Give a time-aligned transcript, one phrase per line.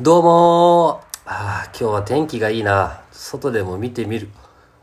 [0.00, 3.00] どうもーあー今日は天気がいいな。
[3.12, 4.28] 外でも見てみる。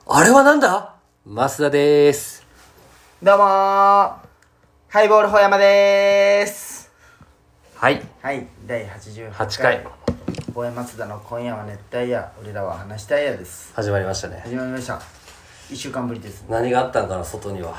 [0.08, 0.96] あれはなんだ？
[1.26, 2.46] 増田でーす。
[3.22, 6.90] どうもーハイボールほやまでーす
[7.76, 8.02] はい。
[8.22, 9.86] はい第88 8回
[10.56, 14.42] ほや松田の今夜は熱帯夜俺らは話したいやです始まりましたね。
[14.46, 15.02] 始まりました
[15.70, 17.76] 1週間ぶりです何があったんかな、外には。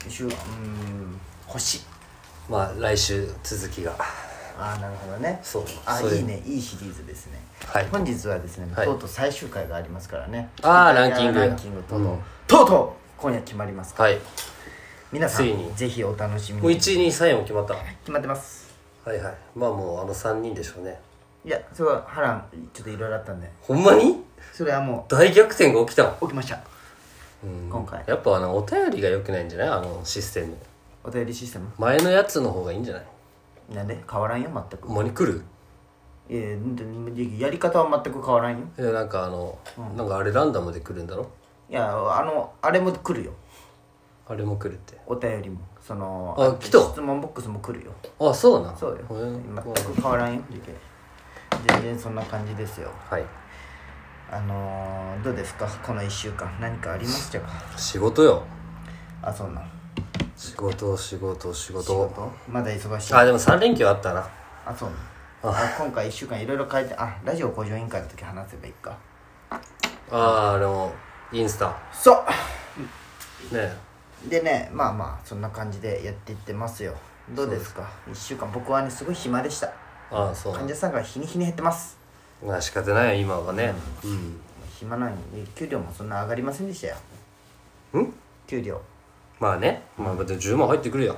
[0.00, 1.80] 1週間うーん星
[2.48, 3.92] まあ、来週続きが。
[4.60, 5.40] ああなるほどね。
[5.42, 5.64] そう。
[5.86, 6.18] あそういう。
[6.18, 7.38] いいねいいシリーズですね。
[7.66, 7.86] はい。
[7.86, 8.86] 本日はですね、はい。
[8.86, 10.50] とうとう最終回がありますからね。
[10.62, 11.40] あーランキング。
[11.40, 12.18] ランキングとうとう、うん。
[12.46, 14.10] とうとう今夜決まりますから。
[14.10, 14.20] はい。
[15.12, 15.74] 皆さんついに。
[15.74, 17.74] ぜひお楽しみもうに1位、2位、3位も決まった。
[17.74, 18.70] は決まってます。
[19.06, 19.20] いはい。
[19.56, 21.00] まあもうあの3人でしょうね。
[21.44, 23.50] いやそれは波乱ちょっといろいろあったんで。
[23.62, 24.22] ほんまに？
[24.52, 26.60] それはも大逆転が起きたう起きました。
[27.42, 27.70] うん。
[27.70, 28.04] 今回。
[28.06, 29.68] やっぱあの、お便りが良くないんじゃない？
[29.68, 30.54] あのシステム。
[31.02, 31.72] お便りシステム？
[31.78, 33.04] 前のやつの方がいいんじゃない？
[33.70, 34.88] なんで変わらんよ全く。
[34.88, 35.44] ほんまに来る？
[36.28, 38.58] いややり方は全く変わらんよ。
[38.78, 39.58] いやなんかあの、
[39.96, 41.28] なんかあれランダムで来るんだろ？
[41.68, 43.32] いやあのあれも来るよ。
[44.28, 44.96] あれも来るって。
[45.06, 45.58] お便りも。
[45.80, 46.78] そのあ来た。
[46.80, 47.92] 質問ボックスも来るよ。
[48.20, 48.76] あそうなん？
[48.76, 48.96] そうよ。
[48.96, 49.04] へえ。
[49.64, 50.42] 全く変わらんよ。
[51.68, 52.90] 全然そんな感じですよ。
[53.08, 53.24] はい。
[54.30, 55.66] あのー、どうですか？
[55.84, 56.48] この1週間。
[56.60, 57.48] 何かありましたか？
[57.76, 58.44] 仕事よ。
[59.22, 59.70] あそうなん
[60.40, 61.82] 仕事仕事仕事。
[61.82, 62.32] 仕事？
[62.48, 63.14] まだ忙しい？
[63.14, 64.26] あでも3連休あったな。
[64.64, 64.90] あそう
[65.42, 65.76] あ。
[65.78, 68.96] 今回1週間いろいろ変えてあラジオ向上委員会の時話せばいいか。
[69.50, 69.60] あ
[70.10, 70.90] ああの
[71.30, 71.76] インスタ。
[71.92, 72.24] そ
[73.52, 73.54] う。
[73.54, 73.70] ね
[74.30, 76.94] でねまあまあそんな感じでやっていってますよ。
[77.34, 78.50] どうですか？1週間。
[78.50, 79.70] 僕はねすごい暇でした。
[80.10, 80.54] ああそう。
[80.54, 81.98] 患者さんが日に日に減ってます。
[82.42, 83.74] まあ仕方ないよ今はね。
[84.02, 84.40] うん。
[84.78, 86.96] 暇なのに給料もそんな上がりませんでしたよ。
[87.92, 88.14] うん？
[88.46, 88.80] 給料
[89.40, 91.16] まあねまあでも10万入ってくるやん。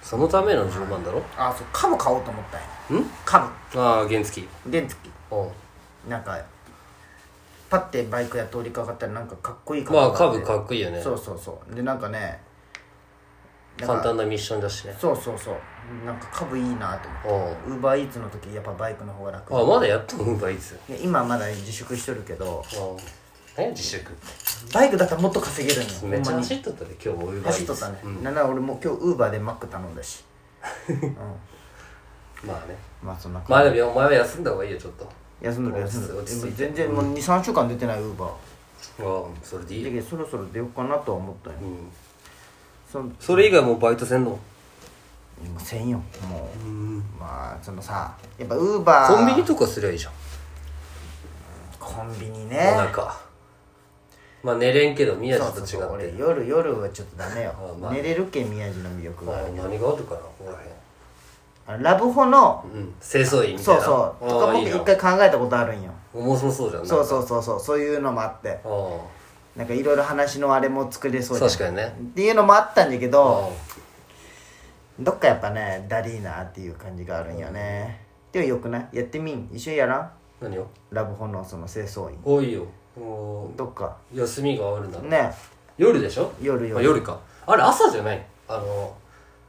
[0.00, 1.22] そのための10万だろ。
[1.36, 3.02] あそう株買おうと思ったんや。
[3.02, 3.10] ん？
[3.24, 4.42] 株ああ原付。
[4.42, 5.10] き原付。
[5.32, 6.10] うん。
[6.10, 6.40] なんか
[7.70, 11.00] パッてバイクや通りかかったらなんかかっこいいまあがって株かっこいいよね。
[11.00, 11.74] そうそうそう。
[11.74, 12.40] でなんかね
[13.78, 14.94] なんか簡単なミッションだしね。
[15.00, 15.54] そうそうそう。
[16.06, 17.60] なんか株いいなと思って。
[17.68, 17.76] うん。
[17.76, 19.58] ウーバーイーツの時やっぱバイクの方が楽。
[19.58, 22.62] あまだやっとんばいつで今まだ自粛しとるけど
[23.56, 24.12] 自粛。
[24.72, 28.22] バイクだったらもっと稼げるんよほんめっちゃ走っとったで今日もウーバー走っとったね、うん。
[28.24, 30.24] なんなら俺もう今日ウーバーでマック頼んだし。
[30.88, 31.16] うん。
[32.48, 32.76] まあね。
[33.02, 35.08] まあそんなまあ感じでもお前は休んだ方がいいよちょっと。
[35.40, 36.20] 休んどる休んどる。
[36.20, 38.30] 落ち着いて全然もう23週間出てないウーバー。
[38.30, 38.32] あ
[39.26, 39.90] あそれでいいよ。
[39.90, 41.56] だけどそろそろ出ようかなとは思ったよ。
[41.62, 41.92] うん。
[42.90, 44.38] そんそれ以外もうバイトせんの？
[45.58, 45.98] せんよ
[46.28, 46.66] もう。
[46.66, 46.98] うん。
[47.18, 49.16] まあそのさやっぱウーバー。
[49.16, 50.12] コンビニとかすりゃいいじゃん。
[51.78, 53.14] コンビニおね腹
[54.44, 55.92] まあ寝れんけど宮そう地そうそう。
[55.94, 57.52] 俺と違って夜夜はちょっとダメよ。
[57.56, 57.92] あまあ。
[57.92, 60.50] 寝れるけ宮地の魅力あがある何があるかなここ
[61.66, 64.28] らあラブホのうん清掃員みたいそうなそう。
[64.28, 65.90] とか僕一回考えたことあるんよ。
[66.12, 66.86] 面白そうじゃん。
[66.86, 68.50] そうそうそうそうそういうのもあって。
[68.50, 71.50] ああなんかいろいろ話のあれも作れそうじゃん。
[71.50, 71.96] 確かにね。
[71.98, 73.52] っていうのもあったんだけあど
[74.98, 78.04] どっかやっぱねダリーなっていう感じがあるんよね。
[78.32, 78.88] でもよくない？
[78.92, 79.48] やってみん？
[79.52, 80.10] 一緒にやらん？
[80.40, 80.66] 何を？
[80.90, 82.60] ラブホのその清掃員多いよ。
[82.60, 82.66] も
[82.96, 83.96] どっか。
[84.14, 85.32] う休みがあるんだね。
[85.76, 86.32] 夜でしょ？
[86.40, 86.78] 夜夜。
[86.78, 87.18] あ夜か。
[87.46, 88.26] あれ朝じゃない？
[88.48, 88.94] あの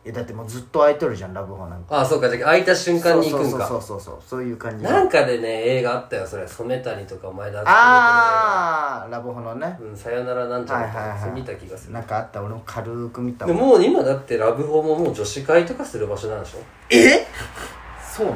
[0.04, 2.00] えだってもうずっと空いとるじゃんラブホなんか。
[2.02, 2.30] あそうか。
[2.30, 3.68] じゃあ空いた瞬間に行くんか。
[3.68, 6.28] そうそうそうそうそういう感じなんかでね映画あったよ。
[6.28, 9.78] それ染谷とか前田敦子ああラブホのね。
[9.82, 11.32] うんさよならなんちゃらとはいはいはい。
[11.32, 11.94] 見た気がする。
[11.94, 12.42] なんかあった。
[12.42, 16.60] 俺も軽く見たでわもう今だってラブホももう女子会とかする場所なんでしょ？
[16.90, 17.26] え？
[18.12, 18.34] そうな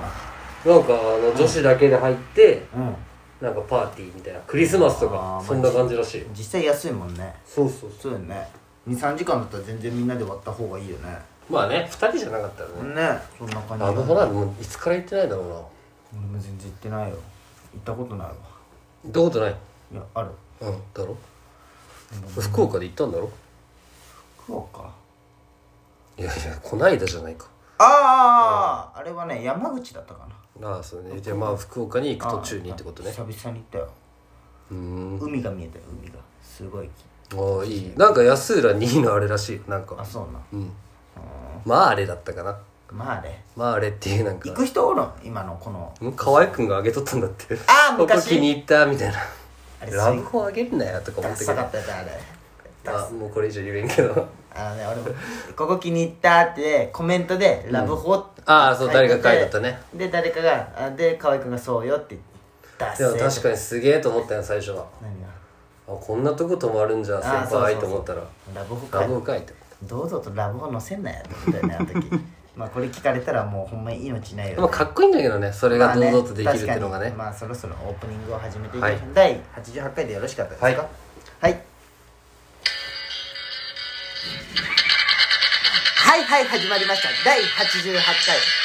[0.74, 2.96] なんかあの女子だけで入ってのうん
[3.42, 6.26] なんかパーティーみたいなクリスマスとかそんな感じらしい。
[6.34, 7.34] 実際安いもんね。
[7.46, 8.14] そうそうそう。
[8.14, 8.48] よね。
[8.88, 11.18] 23時間だったら全然みんなで割った方がいいよね。
[11.50, 13.14] まあね2人じゃなかったらね。
[13.16, 15.54] ねそんな感じラブホなんてもういつから行ってないだろうな。
[15.54, 15.70] 行
[16.14, 17.16] 俺も全然行ってないよ。
[17.74, 18.34] 行ったことないわ。
[19.08, 19.52] ったことない？
[19.94, 20.30] いやある。
[20.62, 21.16] うんだろ？
[22.42, 23.32] 福岡で行ったんだろ？
[24.44, 24.90] 福岡？
[26.18, 27.48] いやいやこないだじゃないか
[27.80, 30.28] あああれはね山口だったか
[30.60, 30.68] な。
[30.70, 31.20] ああそうね。
[31.22, 33.10] じゃあまあ福岡に行く途中にってことね。
[33.12, 33.90] 久々に行ったよ。
[34.72, 35.20] うーん。
[35.20, 36.20] 海が見えたよ海が。
[36.44, 36.90] すごい
[37.34, 37.94] ああいい。
[37.96, 39.62] なんか安浦2位のあれらしい。
[39.70, 39.96] なんか。
[39.98, 40.72] あそうなうん。
[41.66, 42.58] まああれだったかな。
[42.92, 43.46] まあね。
[43.56, 44.50] まああれっていうなんか。
[44.50, 45.94] 行く人おるん今のこの。
[46.02, 47.58] うん河合くんがあげとったんだって。
[47.68, 49.18] あーここ昔気に入ったみたいな。
[49.82, 51.56] あれラブホあげるなよとか思ダったけど。
[51.56, 52.12] かったやつあれ。
[52.88, 54.28] あもうこれ以上言えんけど
[54.60, 55.18] あのね俺も
[55.56, 59.80] 「ここ気に入った」ってコメントで「ラブホ」ってああそう誰が書いてとったね。
[59.94, 62.22] で誰かがあで河合君が「そうよ」って言っ
[62.78, 64.86] たでも確かにすげえと思ったよ最初は。
[65.02, 65.28] 何が？
[65.88, 68.22] あこんなとこ泊まるんじゃ先輩と思ったら。
[68.54, 69.00] ラブホか。
[69.02, 69.54] ラブホかいって。
[69.84, 72.22] 堂々とラブホ載せんなよって思ったよねあの時。
[72.56, 79.10] まあこれ聞かれたらもうほんまに命ないよ、ね、でもかっこいいんだけどねそれが堂々とできるっていうのがね,、まあ、そろそろオープニングを始めていきましょう、はい。
[79.14, 80.88] 第88回でよろしかったですか？
[81.40, 81.62] はい
[86.10, 87.14] はいはいはい始まりました。
[87.22, 88.02] 第88回。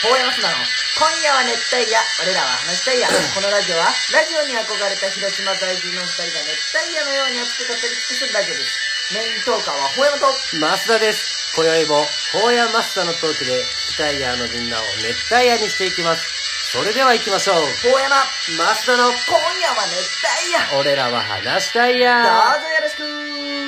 [0.01, 0.57] 法山砂の。
[0.97, 2.01] 今夜は熱帯夜。
[2.25, 3.09] 俺らは話したいや。
[3.37, 9.13] このラジオはラジオに憧れた広島在住の2人が熱帯夜のように熱く語り尽くすラジオです。
[9.13, 10.33] メイントーカーは法山と。
[10.57, 11.53] 増田です。
[11.53, 13.61] 今宵も法や増田のトークで
[13.93, 16.25] 北イヤーのみんなを熱帯夜にしていきます。
[16.73, 17.69] それでは行きましょう。
[17.85, 18.25] 法山
[18.57, 20.81] 増田の今夜は熱帯夜。
[20.81, 23.64] 俺らは話したいどうぞやよろしく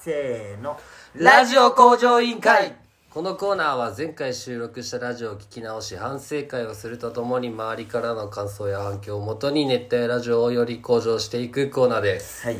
[0.00, 0.78] せーの。
[1.16, 2.76] ラジオ向上委員会。
[3.10, 12.46] このコーナーは前回収録したラジオを聞き直し反省会をするとともに周りからの感想や反響をもとに熱帯ラジオをより向上していくコーナーです。
[12.46, 12.58] はい。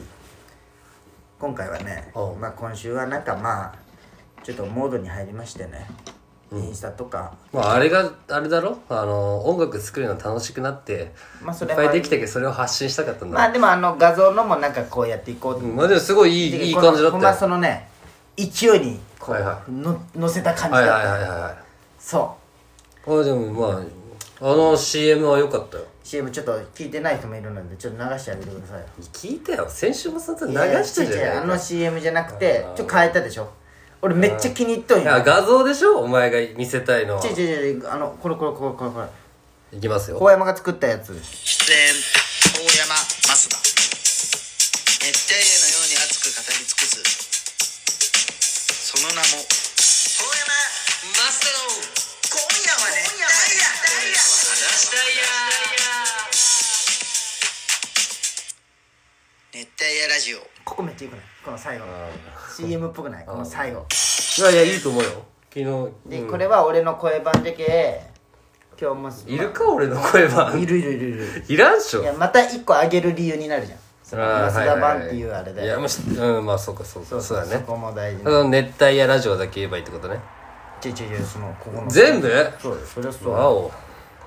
[1.39, 2.37] 今回はねおう。
[2.37, 3.75] まあ今週はなんかまあ
[4.43, 5.87] ちょっとモードに入りましてね、
[6.53, 7.33] インスタとか。
[7.53, 8.79] まああれがあれだろ？
[8.89, 11.13] あの音楽作るの楽しくなって
[11.43, 11.83] まあそれは。
[11.83, 17.89] いっぱいできたけどそれを発信したかったんだまあでもあの画像のもなんかこうやっていこううんまあでもすごいいいいい感じだほんまったよそのね
[18.37, 21.55] 勢いにこう、はいはの乗せた感じはいだった、はいはいはいはい
[21.99, 22.37] そ
[23.07, 23.83] あでもまあ
[24.41, 25.83] あの CM は良かったよ。
[25.83, 29.67] う CM ちょっと聞いてない人もいるのでちょっと流してあげてください聞いたよ。
[29.69, 33.51] 先週もそんな流いやいやしたじゃない違う違うあの CM じゃなくてちょっと変えたでしょ？
[34.01, 35.21] 俺めっちゃ気に入っとんや。
[35.23, 35.99] 画像でしょ？
[35.99, 37.27] お前が見せたいのは。
[37.27, 39.09] 違う違う違うあのこれこれこれこれこれ。
[39.77, 40.19] いきますよ。
[40.19, 41.93] 小山が作ったやつ出演
[42.55, 43.59] 大山増田。
[45.03, 47.03] 熱帯夜のように熱く語り尽くす。
[48.95, 50.47] その名も大山
[51.11, 51.75] 増田の
[52.31, 53.19] 今夜は熱帯
[53.59, 53.67] 夜。
[54.15, 55.27] 話したいや
[59.55, 60.39] 熱帯夜ラジオ
[60.79, 61.85] ここめっちゃいいくないこの最後。
[62.57, 63.85] CM っぽくないこの最後。
[64.39, 65.11] いやいやいいと思うよ。
[65.53, 65.65] 昨日。
[66.09, 66.31] で、うん。
[66.31, 68.01] これは俺の声版じゃけ
[68.81, 71.09] 今日もいるか俺の声版いるいるいる。
[71.09, 72.03] いるいらんっしょ。
[72.03, 73.79] いやまた一個上げる理由になるじゃん。
[74.05, 75.65] そのあー増田版っていうあれで。
[75.65, 77.57] いやもうしうんまあそうかそうかそうだね。
[77.57, 80.21] そこも大事あの熱帯夜ラジオだけ言えばいいってことね。
[80.81, 81.91] ちょいちょいちょいそのここの。
[81.91, 82.29] 全部？
[82.61, 83.33] そうよそれはそう。
[83.33, 83.73] わお。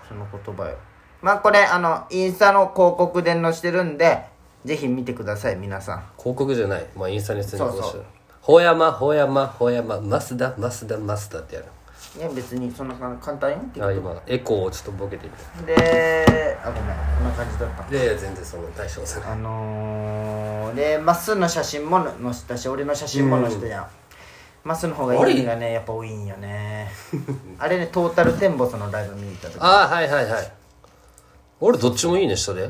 [0.06, 0.75] その言葉よ。
[1.21, 4.25] まあこれあのインスタの広告で載してるんで
[4.66, 6.04] ぜひ見てください皆さん。
[6.18, 6.86] 広告じゃない。
[6.96, 8.06] まあインスタに普通にこうしてそうそう
[8.42, 11.68] ほやまほやまほやま増田増田増田ってやる。
[12.18, 15.30] いや別にそんなか簡単よあ今エコーをちょっとボケて
[15.60, 16.96] みであごめん。
[17.18, 17.84] こんな感じだった。
[17.84, 23.88] たいやいや全然その対象さあのー、でまっすーの写真も載せたし俺の写真も載せたやん。
[24.63, 26.92] まっすーの方がいいねがねやっぱ多いんよね。
[27.58, 29.58] あれねトータルテンボスのライブ見に行った時。
[29.60, 30.52] ああはいはいはい。
[31.62, 32.69] 俺どっちもいいね下で。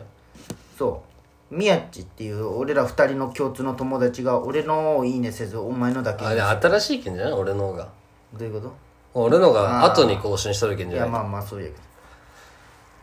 [0.78, 1.11] そう
[1.52, 7.34] 宮地っていう俺ら二人の共通の友達が俺のをいいねせずお前のだけあれ新しいけんじゃない？
[7.34, 7.90] 俺の方が。
[8.34, 8.72] どういうこ
[9.14, 11.10] 俺のが後に更新しとるけんじゃない？
[11.10, 11.74] といやまあまあそうやけ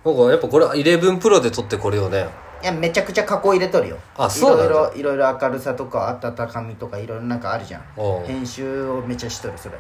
[0.05, 0.15] ど。
[0.15, 2.27] なんかやっぱこれ11プロで撮ってこれよね。
[2.63, 3.99] いやめちゃくちゃ加工入れとるよ。
[4.17, 4.65] あそうなんだ。
[4.65, 7.83] いろいろいろいろ明るさとか温かみとかいろいろなんかあるじゃん。
[7.97, 8.27] おう。
[8.27, 9.77] 編集をめちゃしとるそれ。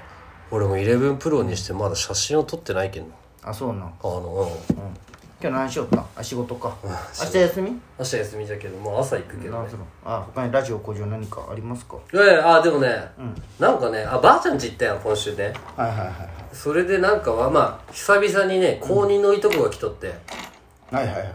[0.50, 3.14] 俺も11プロにしてまだ写真を撮ってないけんな。
[3.44, 3.86] あそうなん。
[3.86, 5.07] あのうん
[5.40, 6.76] 今日何しよったあ仕事か。
[6.82, 7.70] 明日休み？
[7.96, 9.68] 明日休みじゃけどもう朝行くけどね。
[10.04, 11.96] あ他にラジオ工場何かありますか？
[12.12, 12.88] いやいやあでもね、
[13.60, 15.52] なんかねあばあちゃんち行ったやん今週ね。
[15.76, 16.12] はいはいはい
[16.52, 20.08] それでなんかはまあ久々にね公認のいとこが来とって、
[20.90, 21.34] はいはいはい。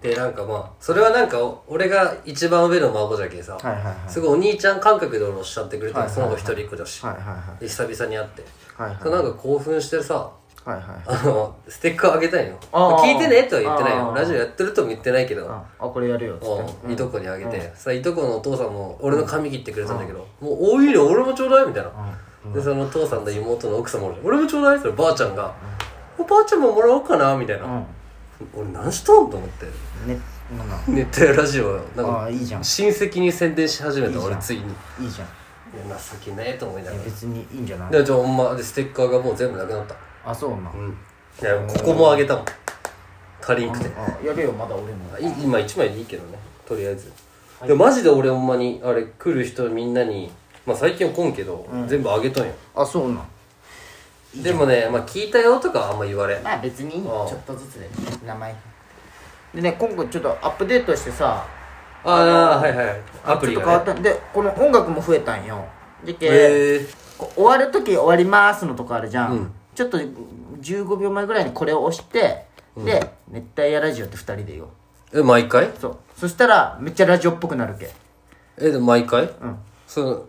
[0.00, 3.96] でなんかまあそれはなんかお俺が一番上の孫じゃけんさ、はいはいはい。
[4.10, 6.30] すごいお兄ちゃん感覚で俺おっしゃってくれて、はいはいはい。
[6.30, 7.60] その子一人っ子だし、はいはいはい。
[7.60, 8.42] で久々に会って、
[8.78, 10.30] はいはいなんか興奮してさ
[10.64, 10.84] はいはい。
[11.06, 12.56] あのステッカーあげたいの。
[12.60, 14.12] 聞いてねとは言ってないよ。
[14.14, 15.50] ラジオやってるとも言ってないけど。
[15.50, 16.34] ああこれやるよ。
[16.34, 16.86] っつって。
[16.86, 16.92] うん。
[16.92, 21.90] いとこにあげて、さいとこのお父さんも俺の髪切ってくれたんだけど、もう「おいいね俺もちょうだい」みたいな、
[22.54, 25.52] でその父さんと妹の奥様も「俺もちょうだい」ってばあちゃんが
[26.18, 27.86] 「おばあちゃんももらおうかな」みたいな、うん。
[28.54, 29.66] 俺何しとんと思って。
[30.06, 30.18] ね
[30.86, 34.64] ネットやラジオなんか親戚に宣伝し始めた俺ついに。
[35.00, 35.28] いいじゃん。
[35.88, 37.02] や情けねえと思いながら。
[37.04, 37.90] 別にいいんじゃない？
[37.90, 40.60] でじゃあほんまでステッカーがもう全部なくなったあそうなん。
[40.60, 40.96] うん。
[41.40, 42.44] いやここもあげたもん。
[43.42, 43.90] 足りんくて。
[43.96, 45.12] あやるよまだ俺も。
[45.14, 46.38] あい今1枚でいいけどね。
[46.66, 47.12] とりあえず、
[47.66, 50.30] でマジで俺ほんまにあれ来る人みんなに
[50.64, 52.52] まあ最近は来んけど、全部あげとんよ。
[52.74, 54.42] あそうなん。
[54.42, 56.42] でもねまあ聞いたよとかはあんま言われん。
[56.42, 57.08] まあ別にいい。
[57.08, 57.28] ああ。
[57.28, 57.88] ちょっとずつで。
[58.24, 58.54] 名前。
[59.54, 61.44] でね今後ちょっとアップデートしてさ
[62.04, 64.02] ああはいはいアプリちょっと変わがねった。
[64.02, 65.64] でこの音楽も増えたんよ。
[66.04, 66.30] でけ、へ
[66.76, 66.86] え
[67.18, 72.44] こう終わる時終わりますのとこあるじゃん、うんちょっと15秒前ぐらいにこれを押して、
[72.76, 74.68] で熱帯夜ラジオって2人で言おう。
[75.14, 75.70] え毎回？
[75.80, 75.96] そう。
[76.16, 77.90] そしたらめっちゃラジオっぽくなるけ。
[78.58, 79.24] えで毎回？
[79.24, 79.58] うん。
[79.86, 80.26] その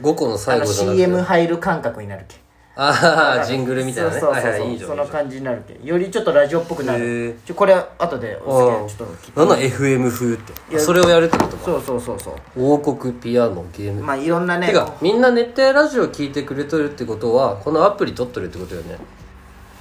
[0.00, 1.02] 5個の最後じゃなくて。
[1.02, 2.36] CM 入る感覚になるけ
[2.74, 4.20] ああジングルみたいなね。
[4.20, 7.36] そうそうそうはいはいいいじゃんその感じになるけよりちょっとラジオっぽくなへるー。
[7.44, 10.78] ちょこれ後でお好きなちょっと聞いてなんだ FM 風って。
[10.78, 11.64] それをやるってことか。
[11.64, 12.34] そうそうそうそう。
[12.56, 14.02] 王国ピアノゲーム。
[14.02, 14.68] まあいろんなね。
[14.68, 18.96] てかみんな熱帯ラジオ聞いてくれとるってことはこのアプリ撮っとるってことよね。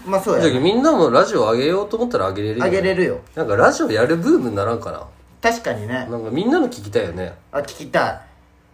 [0.06, 0.50] まあそうやね。
[0.50, 3.20] じゃあみんなもラジオ上げようと思ったら上げれるよ、ね、あげれるよ。
[3.36, 5.08] なんかラジオやるブームにならんかな。
[5.42, 6.08] 確かにね。
[6.10, 7.34] なんかみんなの聞きたいよね。
[7.54, 8.22] あ聞きた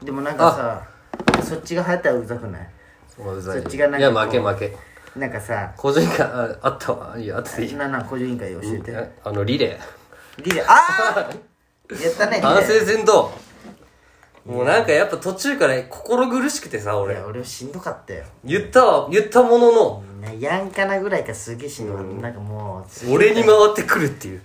[0.02, 0.06] い。
[0.06, 0.88] でもなんか
[1.36, 2.70] さそっちが流行ったらうざくない？
[3.18, 4.78] そっちがなんいやかこう負け負け。
[5.20, 7.74] なんかさ個人会ああったわいいよあったでいい。
[7.76, 8.92] なな個人委員会教えて。
[8.92, 9.80] えあのリレ
[10.38, 10.76] リレーあ
[11.16, 11.20] あ
[11.94, 12.86] やったねー反省リレー。
[12.98, 13.34] 戦ど
[14.46, 18.24] うもうなんかやっぱ途中から心苦しくてさい俺や俺しんどかったよ。
[18.46, 20.04] 言ったわ言ったものの。
[20.22, 22.22] ねやんかなぐらいからすげえしんどかった。
[22.22, 24.42] なんかもうすげえ俺に回ってくるっていう。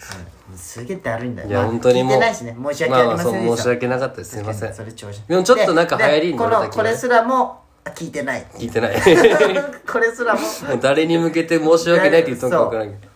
[0.50, 0.58] うん。
[0.58, 1.48] すげえだるいんだよ。
[1.48, 2.12] いやまあ本当にもう。
[2.14, 2.56] 聞いてないしね。
[2.70, 3.30] 申し訳ありませんでした。
[3.32, 4.30] まあまあそう申し訳なかったです。
[4.30, 4.74] すいません。
[4.74, 5.20] それ調子。
[5.20, 8.46] でもちょっとなんか流行りに乗れた気がでこのこれすらもあ聞いてない。
[8.54, 8.94] 聞いてない。
[9.86, 10.40] これすらも。
[10.80, 13.12] 誰に向けて申し訳ないって言ったのか分からんけど。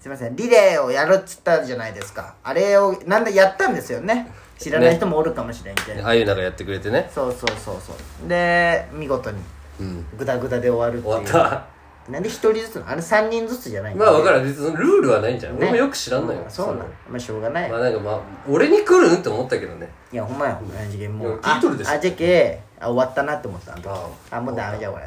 [0.00, 2.34] すいませんリレーをやるっつったじゃないですか。
[2.44, 4.30] あれをなんでやったんですよね。
[4.58, 7.10] 知らない人もおるかもしれんけど、ああいうのがやってくれてね。
[7.12, 7.92] そうそうそうそ
[8.24, 8.28] う。
[8.28, 9.38] で見事に。
[9.80, 10.06] うん。
[10.16, 11.26] グダグダで終わるっていう。
[11.26, 11.75] 終わった
[12.08, 15.58] なんで一人ずつなのあれ三人ずつじゃないまあ分からん別にルールはないんじゃん、ね。
[15.62, 16.78] 俺もよく知らんのよ、そうなの。
[17.10, 19.10] まあしょうがない、まあなんかまあ俺に来る？
[19.10, 19.88] んって思ったけどね。
[20.12, 23.72] いやほんまやほんまや次元もういや聞いとるでしょああじゃけあ終わったなって思った。
[23.72, 23.88] あの時
[24.30, 25.04] ああもうダメじゃんこれ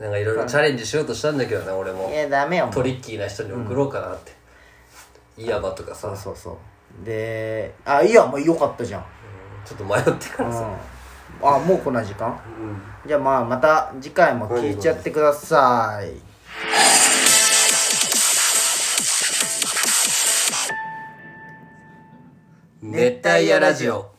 [0.00, 2.10] なんかいろいろチャレンジしようとしたんだけどね俺も。
[2.10, 2.74] いやダメよもう。
[2.74, 4.32] トリッキーな人に送ろうかなって、
[5.42, 6.08] いわばとかさ。
[6.08, 6.58] そうそうそ
[7.02, 7.04] う。
[7.04, 9.04] であいやもうよかったじゃん。
[9.64, 10.50] ちょっと迷ってかうん。
[10.50, 10.70] らさ、
[11.46, 16.14] あもうこんな時間、うん、じゃあまあまた次回も聞いちゃってください、
[22.80, 24.10] 熱帯夜ラジオ。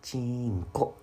[0.00, 0.96] チンコ。